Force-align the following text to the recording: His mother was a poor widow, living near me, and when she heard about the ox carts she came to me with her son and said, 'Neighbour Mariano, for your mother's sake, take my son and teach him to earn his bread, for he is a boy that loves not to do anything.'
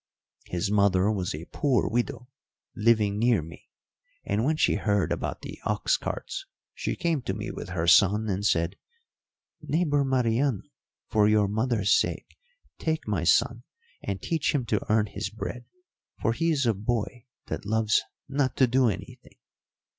His 0.47 0.71
mother 0.71 1.11
was 1.11 1.35
a 1.35 1.45
poor 1.51 1.87
widow, 1.87 2.27
living 2.75 3.19
near 3.19 3.43
me, 3.43 3.69
and 4.23 4.43
when 4.43 4.57
she 4.57 4.73
heard 4.73 5.11
about 5.11 5.41
the 5.43 5.59
ox 5.63 5.95
carts 5.95 6.47
she 6.73 6.95
came 6.95 7.21
to 7.21 7.35
me 7.35 7.51
with 7.51 7.69
her 7.69 7.85
son 7.85 8.27
and 8.27 8.43
said, 8.43 8.77
'Neighbour 9.61 10.03
Mariano, 10.03 10.63
for 11.07 11.27
your 11.27 11.47
mother's 11.47 11.93
sake, 11.95 12.35
take 12.79 13.07
my 13.07 13.23
son 13.23 13.61
and 14.01 14.19
teach 14.23 14.55
him 14.55 14.65
to 14.65 14.83
earn 14.91 15.05
his 15.05 15.29
bread, 15.29 15.65
for 16.19 16.33
he 16.33 16.49
is 16.49 16.65
a 16.65 16.73
boy 16.73 17.27
that 17.45 17.63
loves 17.67 18.01
not 18.27 18.57
to 18.57 18.65
do 18.65 18.89
anything.' 18.89 19.37